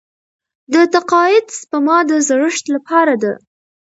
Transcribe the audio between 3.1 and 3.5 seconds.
ده.